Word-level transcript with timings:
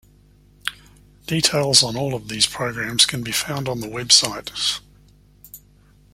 Details 1.27 1.83
on 1.83 1.95
all 1.95 2.15
of 2.15 2.27
these 2.27 2.47
programs 2.47 3.05
can 3.05 3.21
be 3.21 3.31
found 3.31 3.69
on 3.69 3.81
the 3.81 3.87
website. 3.87 4.79